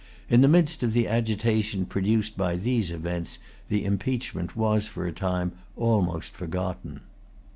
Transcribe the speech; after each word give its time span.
In 0.29 0.41
the 0.41 0.47
midst 0.47 0.81
of 0.81 0.93
the 0.93 1.07
agitation 1.07 1.85
produced 1.85 2.35
by 2.35 2.55
these 2.55 2.89
events, 2.89 3.37
the 3.69 3.85
impeachment 3.85 4.55
was 4.55 4.87
for 4.87 5.05
a 5.05 5.11
time 5.13 5.51
almost 5.77 6.33
forgotten. 6.33 7.01